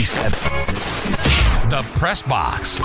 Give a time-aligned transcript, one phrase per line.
[0.00, 2.78] The Press Box.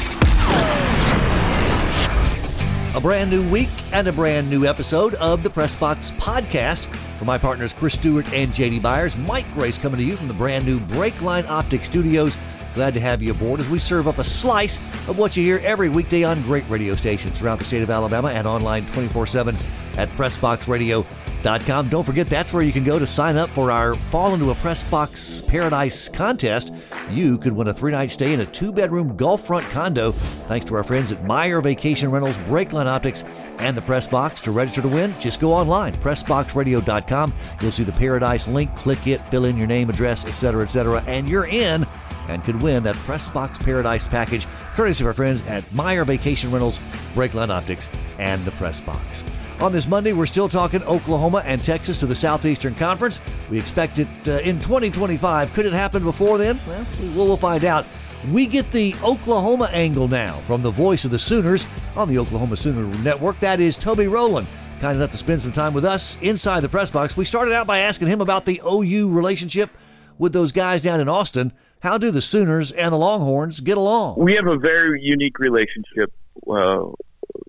[2.93, 6.85] A brand new week and a brand new episode of the Press Box podcast.
[7.17, 10.33] For my partners Chris Stewart and JD Byers, Mike Grace coming to you from the
[10.33, 12.35] brand new Breakline Optic Studios.
[12.73, 14.75] Glad to have you aboard as we serve up a slice
[15.07, 18.27] of what you hear every weekday on great radio stations throughout the state of Alabama
[18.27, 19.55] and online 24 7
[19.97, 21.34] at PressBoxRadio.com.
[21.45, 24.55] Don't forget, that's where you can go to sign up for our Fall into a
[24.55, 26.73] Press Box Paradise contest.
[27.11, 30.65] You could win a three night stay in a two bedroom golf front condo thanks
[30.65, 33.23] to our friends at Meyer Vacation Rentals, Breakline Optics,
[33.59, 34.41] and the Press Box.
[34.41, 37.33] To register to win, just go online, PressBoxRadio.com.
[37.61, 41.29] You'll see the Paradise link, click it, fill in your name, address, etc., etc., and
[41.29, 41.85] you're in
[42.27, 46.49] and could win that Press Box Paradise package, courtesy of our friends at Meyer Vacation
[46.49, 46.79] Rentals,
[47.13, 49.23] Breakline Optics, and the Press Box.
[49.61, 53.21] On this Monday, we're still talking Oklahoma and Texas to the Southeastern Conference.
[53.49, 55.53] We expect it uh, in 2025.
[55.53, 56.59] Could it happen before then?
[56.67, 56.85] Well,
[57.27, 57.85] we'll find out.
[58.31, 62.57] We get the Oklahoma angle now from the voice of the Sooners on the Oklahoma
[62.57, 63.39] Sooner Network.
[63.39, 64.47] That is Toby Rowland,
[64.81, 67.15] kind enough to spend some time with us inside the press box.
[67.15, 69.69] We started out by asking him about the OU relationship
[70.17, 71.53] with those guys down in Austin.
[71.79, 74.19] How do the Sooners and the Longhorns get along?
[74.19, 76.11] We have a very unique relationship.
[76.49, 76.87] Uh,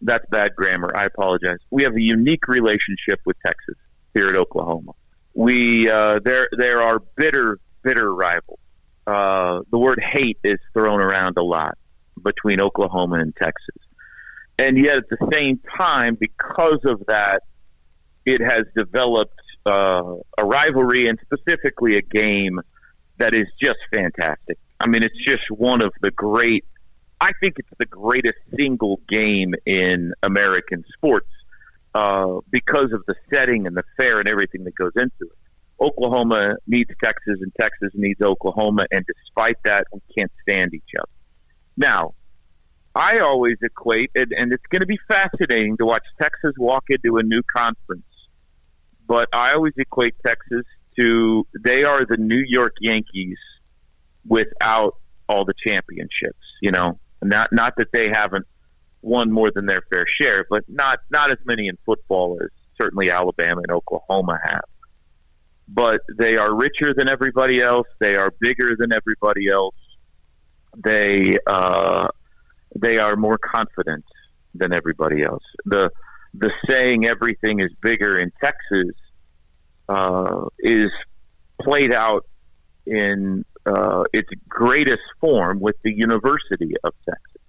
[0.02, 0.90] that's bad grammar.
[0.94, 1.58] I apologize.
[1.70, 3.76] We have a unique relationship with Texas
[4.14, 4.92] here at Oklahoma.
[5.34, 8.60] We uh, there there are bitter bitter rivals.
[9.06, 11.78] Uh, the word hate is thrown around a lot
[12.22, 13.76] between Oklahoma and Texas,
[14.58, 17.42] and yet at the same time, because of that,
[18.24, 22.60] it has developed uh, a rivalry and specifically a game
[23.18, 24.58] that is just fantastic.
[24.80, 26.64] I mean, it's just one of the great.
[27.20, 31.28] I think it's the greatest single game in American sports
[31.94, 35.38] uh, because of the setting and the fair and everything that goes into it.
[35.80, 41.08] Oklahoma needs Texas and Texas needs Oklahoma, and despite that, we can't stand each other.
[41.76, 42.14] Now,
[42.94, 47.18] I always equate, and, and it's going to be fascinating to watch Texas walk into
[47.18, 48.06] a new conference,
[49.06, 50.64] but I always equate Texas
[50.98, 53.36] to they are the New York Yankees
[54.26, 54.96] without
[55.28, 56.40] all the championships.
[56.62, 58.46] You know, not not that they haven't
[59.02, 62.48] won more than their fair share, but not not as many in football as
[62.80, 64.64] certainly Alabama and Oklahoma have.
[65.68, 67.86] But they are richer than everybody else.
[67.98, 69.74] They are bigger than everybody else.
[70.76, 72.08] They uh,
[72.74, 74.04] they are more confident
[74.54, 75.42] than everybody else.
[75.64, 75.90] The
[76.34, 78.94] the saying "everything is bigger" in Texas
[79.88, 80.88] uh, is
[81.60, 82.26] played out
[82.86, 87.42] in uh, its greatest form with the University of Texas,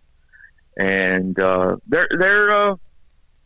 [0.78, 2.75] and uh, they're they're uh,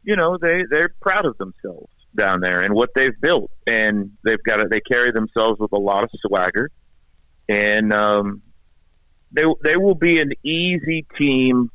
[0.04, 4.44] you know they they're proud of themselves down there and what they've built, and they've
[4.44, 4.70] got it.
[4.70, 6.70] They carry themselves with a lot of swagger,
[7.48, 8.42] and um,
[9.32, 11.72] they they will be an easy team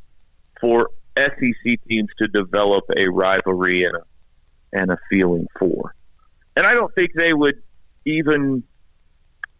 [0.61, 4.03] for SEC teams to develop a rivalry and a
[4.73, 5.95] and a feeling for.
[6.55, 7.63] And I don't think they would
[8.05, 8.63] even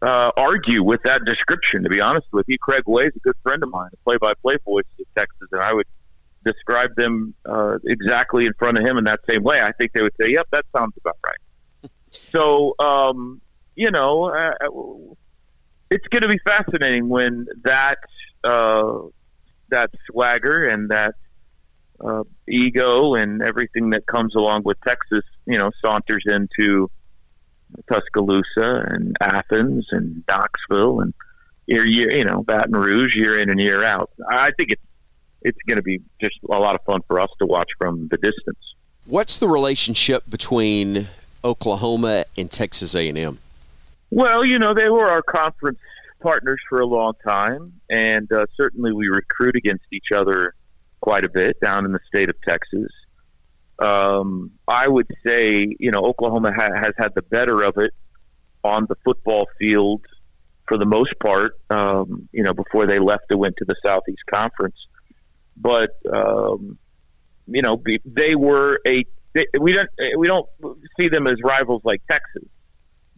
[0.01, 1.83] uh, argue with that description.
[1.83, 4.57] To be honest with you, Craig Way is a good friend of mine, a play-by-play
[4.65, 5.87] voice of Texas, and I would
[6.45, 9.61] describe them uh, exactly in front of him in that same way.
[9.61, 13.41] I think they would say, "Yep, that sounds about right." so, um,
[13.75, 15.15] you know, uh,
[15.89, 17.97] it's going to be fascinating when that
[18.43, 18.99] uh,
[19.69, 21.15] that swagger and that
[22.03, 26.89] uh, ego and everything that comes along with Texas, you know, saunters into
[27.91, 31.13] Tuscaloosa and Athens and Knoxville and
[31.67, 34.09] year, year, you know, Baton Rouge year in and year out.
[34.29, 34.81] I think it's
[35.43, 38.17] it's going to be just a lot of fun for us to watch from the
[38.17, 38.57] distance.
[39.05, 41.07] What's the relationship between
[41.43, 43.37] Oklahoma and Texas A&M?
[44.09, 45.79] Well, you know, they were our conference
[46.21, 50.55] partners for a long time, and uh, certainly we recruit against each other
[51.01, 52.91] quite a bit down in the state of Texas.
[53.79, 57.93] Um, I would say, you know, Oklahoma ha- has had the better of it
[58.63, 60.01] on the football field
[60.67, 61.53] for the most part.
[61.69, 64.75] Um, you know, before they left and went to the Southeast Conference,
[65.55, 66.77] but um,
[67.47, 70.47] you know, they were a they, we don't we don't
[70.99, 72.49] see them as rivals like Texas,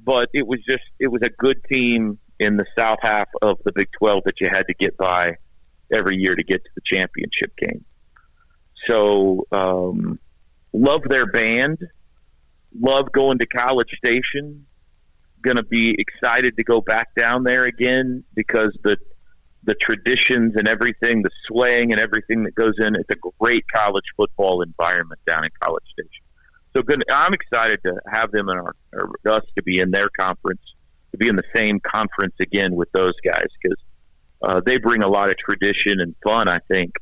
[0.03, 3.71] but it was just it was a good team in the south half of the
[3.71, 5.38] Big Twelve that you had to get by
[5.91, 7.83] every year to get to the championship game.
[8.88, 10.19] So, um,
[10.74, 11.77] love their band,
[12.80, 14.66] love going to College Station.
[15.42, 18.98] Going to be excited to go back down there again because the
[19.63, 22.95] the traditions and everything, the swaying and everything that goes in.
[22.95, 26.24] It's a great college football environment down in College Station.
[26.75, 27.04] So good.
[27.12, 30.62] I'm excited to have them in our, or us to be in their conference,
[31.12, 33.77] to be in the same conference again with those guys because
[34.42, 36.94] uh, they bring a lot of tradition and fun, I think,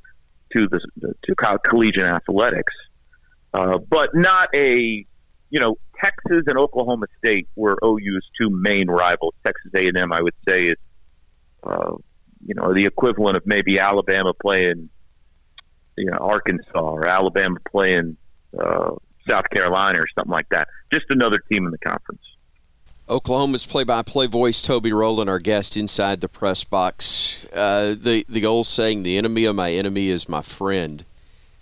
[0.55, 0.79] to the
[1.25, 2.73] to collegiate athletics,
[3.57, 5.05] uh, but not a
[5.49, 9.33] you know Texas and Oklahoma State were OU's two main rivals.
[9.43, 10.77] Texas A and M, I would say, is
[11.63, 11.95] uh,
[12.45, 14.89] you know the equivalent of maybe Alabama playing
[15.97, 18.15] you know Arkansas or Alabama playing
[18.57, 18.91] uh,
[19.27, 20.67] South Carolina or something like that.
[20.93, 22.21] Just another team in the conference.
[23.09, 27.45] Oklahoma's play-by-play voice Toby Rowland, our guest inside the press box.
[27.53, 31.05] Uh, the the old saying, "The enemy of my enemy is my friend,"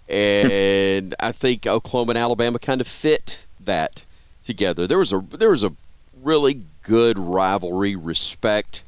[0.07, 4.06] and I think Oklahoma and Alabama kind of fit that
[4.44, 4.88] together.
[4.88, 5.74] There was a there was a
[6.22, 8.84] really good rivalry, respect.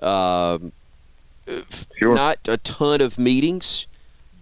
[0.00, 0.72] Um,
[1.98, 2.14] sure.
[2.14, 3.86] Not a ton of meetings,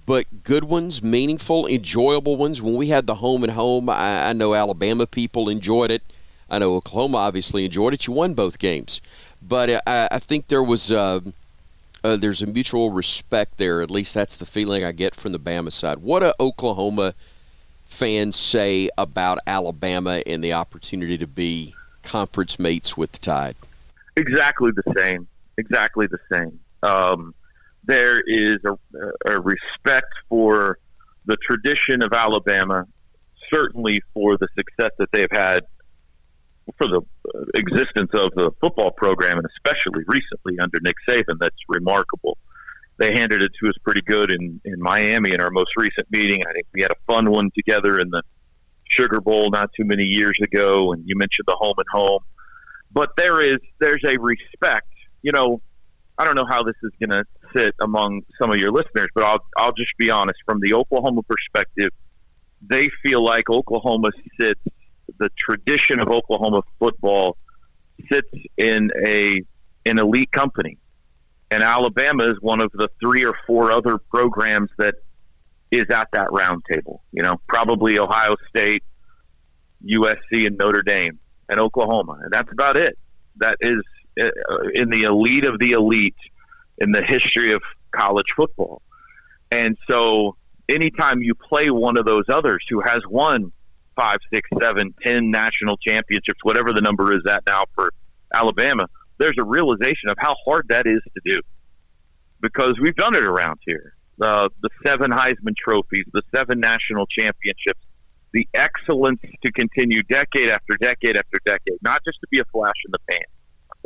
[0.07, 2.61] but good ones, meaningful, enjoyable ones.
[2.61, 6.03] When we had the home and home, I, I know Alabama people enjoyed it.
[6.51, 8.07] I know Oklahoma obviously enjoyed it.
[8.07, 9.01] You won both games,
[9.41, 11.21] but I, I think there was uh,
[12.03, 13.83] uh, there's a mutual respect there.
[13.83, 15.99] At least that's the feeling I get from the Bama side.
[15.99, 17.15] What do Oklahoma
[17.85, 23.57] fans say about Alabama and the opportunity to be conference mates with the Tide?
[24.17, 25.27] Exactly the same.
[25.59, 26.59] Exactly the same.
[26.83, 27.35] Um,
[27.85, 28.79] there is a,
[29.27, 30.79] a respect for
[31.27, 32.87] the tradition of Alabama,
[33.53, 35.61] certainly for the success that they've had
[36.79, 41.57] for the uh, existence of the football program, and especially recently under Nick Saban, that's
[41.69, 42.39] remarkable.
[42.99, 46.43] They handed it to us pretty good in, in Miami in our most recent meeting.
[46.49, 48.23] I think we had a fun one together in the
[48.91, 52.23] Sugar Bowl not too many years ago, and you mentioned the home and home.
[52.93, 54.89] But there is there's a respect.
[55.23, 55.63] You know,
[56.19, 57.25] I don't know how this is going to
[57.57, 60.39] sit among some of your listeners, but I'll I'll just be honest.
[60.45, 61.91] From the Oklahoma perspective,
[62.61, 64.61] they feel like Oklahoma sits
[65.21, 67.37] the tradition of Oklahoma football
[68.11, 69.43] sits in a
[69.87, 70.79] an elite company,
[71.51, 74.97] and Alabama is one of the three or four other programs that
[75.71, 77.03] is at that round table.
[77.13, 78.83] You know, probably Ohio State,
[79.85, 81.19] USC, and Notre Dame,
[81.49, 82.99] and Oklahoma, and that's about it.
[83.37, 83.81] That is
[84.21, 84.31] uh,
[84.75, 86.17] in the elite of the elite
[86.79, 87.63] in the history of
[87.95, 88.83] college football.
[89.51, 90.37] And so,
[90.69, 93.53] anytime you play one of those others who has won
[94.01, 97.93] five, six, seven, ten national championships, whatever the number is at now for
[98.33, 98.87] Alabama,
[99.19, 101.41] there's a realization of how hard that is to do
[102.41, 103.95] because we've done it around here.
[104.21, 107.81] Uh, the seven Heisman trophies, the seven national championships,
[108.33, 112.75] the excellence to continue decade after decade after decade, not just to be a flash
[112.87, 113.25] in the pan.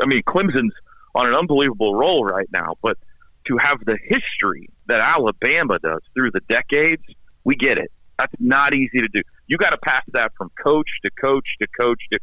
[0.01, 0.75] I mean, Clemson's
[1.15, 2.99] on an unbelievable roll right now, but
[3.47, 7.03] to have the history that Alabama does through the decades,
[7.45, 7.91] we get it.
[8.19, 11.69] That's not easy to do you got to pass that from coach to coach to
[11.79, 12.19] coach to.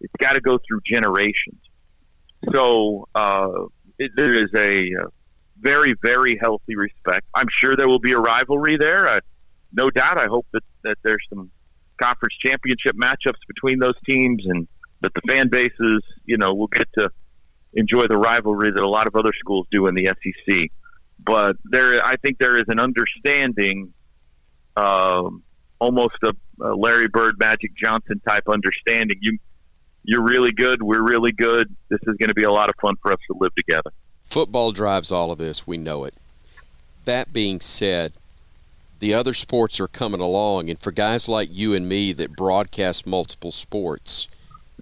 [0.00, 1.60] It's got to go through generations.
[2.52, 3.66] So uh,
[3.98, 5.06] it, there is a, a,
[5.60, 7.24] very, very healthy respect.
[7.34, 9.08] I'm sure there will be a rivalry there.
[9.08, 9.20] Uh,
[9.72, 10.18] no doubt.
[10.18, 11.50] I hope that, that there's some
[12.00, 14.66] conference championship matchups between those teams, and
[15.02, 17.10] that the fan bases, you know, will get to
[17.74, 20.68] enjoy the rivalry that a lot of other schools do in the SEC.
[21.24, 23.92] But there, I think there is an understanding
[24.76, 25.42] um,
[25.82, 29.18] almost a, a Larry Bird, Magic Johnson type understanding.
[29.20, 29.38] You
[30.04, 30.82] you're really good.
[30.82, 31.74] We're really good.
[31.88, 33.92] This is going to be a lot of fun for us to live together.
[34.24, 35.66] Football drives all of this.
[35.66, 36.14] We know it.
[37.04, 38.12] That being said,
[38.98, 43.06] the other sports are coming along, and for guys like you and me that broadcast
[43.06, 44.28] multiple sports,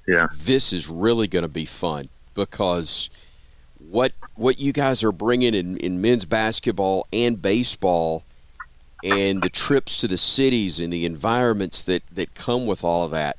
[0.06, 3.08] yeah, this is really going to be fun because
[3.78, 8.24] what what you guys are bringing in, in men's basketball and baseball
[9.02, 13.10] and the trips to the cities and the environments that, that come with all of
[13.10, 13.36] that.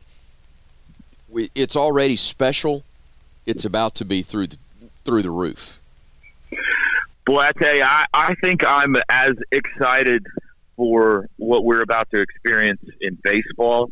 [1.56, 2.84] It's already special.
[3.46, 4.58] It's about to be through the,
[5.06, 5.80] through the roof.
[7.26, 10.26] Boy, I tell you, I, I think I'm as excited
[10.76, 13.90] for what we're about to experience in baseball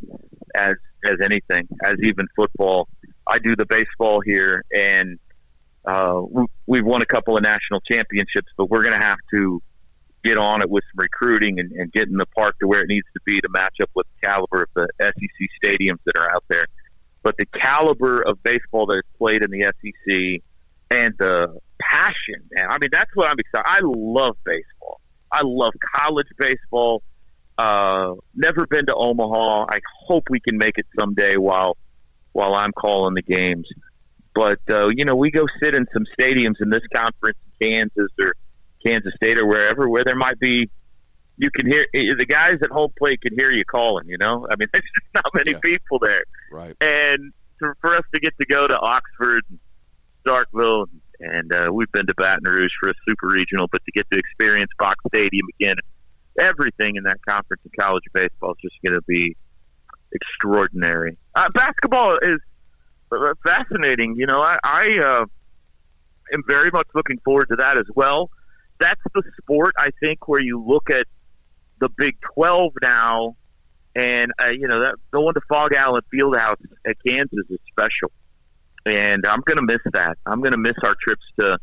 [0.55, 2.87] as as anything, as even football.
[3.25, 5.19] I do the baseball here, and
[5.85, 6.21] uh,
[6.65, 9.61] we've won a couple of national championships, but we're going to have to
[10.23, 13.07] get on it with some recruiting and, and getting the park to where it needs
[13.13, 16.43] to be to match up with the caliber of the SEC stadiums that are out
[16.49, 16.65] there.
[17.23, 20.41] But the caliber of baseball that is played in the SEC
[20.89, 22.67] and the passion, man.
[22.69, 23.65] I mean, that's what I'm excited.
[23.65, 24.99] I love baseball.
[25.31, 27.03] I love college baseball.
[27.57, 29.65] Uh, never been to Omaha.
[29.69, 31.77] I hope we can make it someday while
[32.31, 33.67] while I'm calling the games.
[34.33, 38.11] But uh, you know, we go sit in some stadiums in this conference in Kansas
[38.19, 38.33] or
[38.85, 40.69] Kansas State or wherever, where there might be,
[41.37, 44.07] you can hear eh, the guys at home plate can hear you calling.
[44.07, 45.59] You know, I mean, there's just not many yeah.
[45.63, 46.75] people there, right?
[46.81, 49.59] And for, for us to get to go to Oxford, and
[50.25, 50.87] Starkville,
[51.19, 54.17] And uh, we've been to Baton Rouge for a super regional, but to get to
[54.17, 55.75] experience Fox Stadium again,
[56.39, 59.35] everything in that conference in college baseball is just going to be
[60.13, 61.17] extraordinary.
[61.35, 62.39] Uh, basketball is
[63.11, 64.15] uh, fascinating.
[64.15, 65.25] You know, I, I uh,
[66.33, 68.29] am very much looking forward to that as well.
[68.79, 71.05] That's the sport I think where you look at
[71.79, 73.35] the Big Twelve now,
[73.95, 78.11] and uh, you know that going to Phog Allen Fieldhouse at Kansas is special,
[78.85, 80.17] and I'm going to miss that.
[80.25, 81.57] I'm going to miss our trips to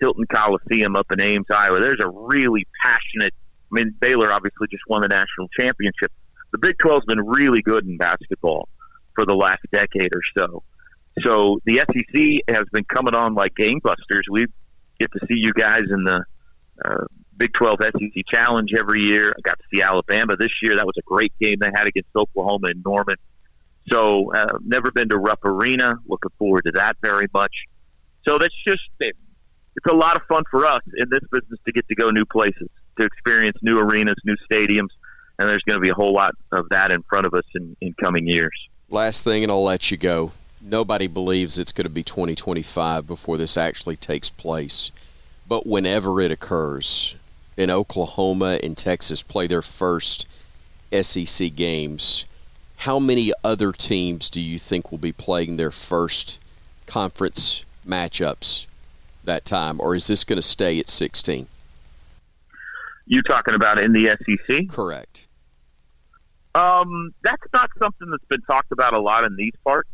[0.00, 1.80] Hilton Coliseum up in Ames, Iowa.
[1.80, 3.34] There's a really passionate.
[3.70, 6.12] I mean, Baylor obviously just won the national championship.
[6.52, 8.68] The Big 12's been really good in basketball
[9.14, 10.62] for the last decade or so.
[11.22, 14.22] So the SEC has been coming on like gangbusters.
[14.30, 14.46] We
[14.98, 16.24] get to see you guys in the
[16.84, 17.04] uh,
[17.36, 19.34] Big 12 SEC Challenge every year.
[19.36, 20.76] I got to see Alabama this year.
[20.76, 23.16] That was a great game they had against Oklahoma and Norman.
[23.90, 25.94] So, uh, never been to Rupp Arena.
[26.06, 27.52] Looking forward to that very much.
[28.26, 28.82] So that's just
[29.78, 32.24] it's a lot of fun for us in this business to get to go new
[32.24, 32.68] places,
[32.98, 34.88] to experience new arenas, new stadiums,
[35.38, 37.76] and there's going to be a whole lot of that in front of us in,
[37.80, 38.68] in coming years.
[38.90, 40.32] Last thing, and I'll let you go.
[40.60, 44.90] Nobody believes it's going to be 2025 before this actually takes place.
[45.48, 47.16] But whenever it occurs,
[47.56, 50.26] in Oklahoma and Texas play their first
[50.92, 52.24] SEC games,
[52.76, 56.38] how many other teams do you think will be playing their first
[56.86, 58.66] conference matchups
[59.24, 61.48] that time, or is this going to stay at 16?
[63.06, 64.68] You're talking about in the SEC?
[64.68, 65.26] Correct.
[66.54, 69.88] Um, that's not something that's been talked about a lot in these parts.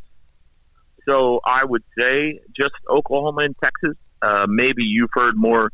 [1.06, 3.96] So I would say just Oklahoma and Texas.
[4.24, 5.70] Uh, maybe you've heard more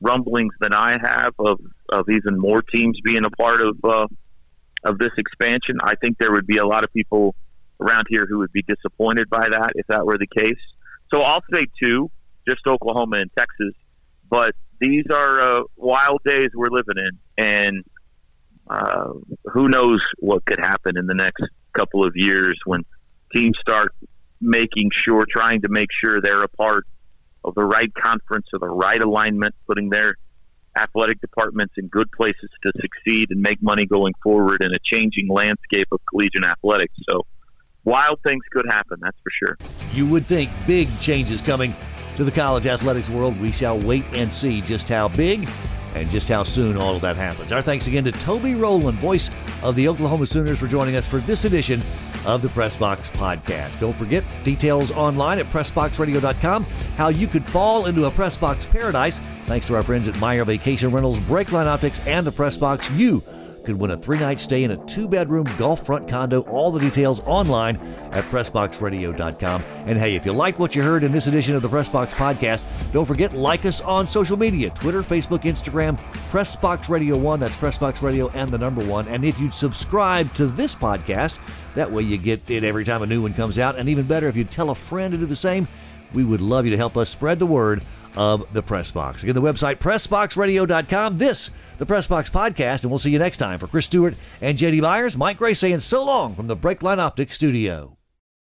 [0.00, 4.06] rumblings than I have of, of even more teams being a part of uh,
[4.84, 5.78] of this expansion.
[5.82, 7.34] I think there would be a lot of people
[7.80, 10.60] around here who would be disappointed by that if that were the case.
[11.12, 12.10] So I'll say two,
[12.48, 13.74] just Oklahoma and Texas.
[14.30, 17.84] But these are uh, wild days we're living in, and
[18.70, 19.12] uh,
[19.52, 21.42] who knows what could happen in the next
[21.76, 22.84] couple of years when
[23.34, 23.92] teams start
[24.40, 26.86] making sure, trying to make sure they're a part
[27.44, 30.16] of the right conference or the right alignment, putting their
[30.78, 35.28] athletic departments in good places to succeed and make money going forward in a changing
[35.28, 36.94] landscape of collegiate athletics.
[37.08, 37.26] So,
[37.84, 39.58] wild things could happen, that's for sure.
[39.92, 41.74] You would think big changes coming
[42.16, 43.40] to the college athletics world.
[43.40, 45.50] We shall wait and see just how big
[45.94, 47.50] and just how soon all of that happens.
[47.50, 49.30] Our thanks again to Toby Rowland, voice
[49.62, 51.82] of the Oklahoma Sooners, for joining us for this edition
[52.26, 53.78] of the Pressbox Podcast.
[53.80, 56.64] Don't forget details online at PressBoxRadio.com
[56.96, 59.20] how you could fall into a Pressbox paradise.
[59.46, 62.96] Thanks to our friends at Meyer Vacation Rentals, Breakline Optics, and the Pressbox.
[62.96, 63.22] You
[63.64, 66.40] could win a three night stay in a two bedroom golf front condo.
[66.42, 67.76] All the details online
[68.12, 69.62] at PressBoxRadio.com.
[69.86, 72.64] And hey, if you like what you heard in this edition of the Pressbox Podcast,
[72.92, 75.98] don't forget like us on social media Twitter, Facebook, Instagram,
[76.30, 77.40] Pressbox Radio 1.
[77.40, 79.06] That's Pressbox Radio and the number one.
[79.08, 81.38] And if you'd subscribe to this podcast,
[81.74, 83.78] that way you get it every time a new one comes out.
[83.78, 85.68] And even better, if you tell a friend to do the same,
[86.12, 87.82] we would love you to help us spread the word
[88.16, 89.22] of the Press Box.
[89.22, 91.18] Again, the website, PressBoxRadio.com.
[91.18, 93.58] This, the Pressbox Podcast, and we'll see you next time.
[93.58, 97.36] For Chris Stewart and JD Byers, Mike Gray saying so long from the Breakline Optics
[97.36, 97.99] studio.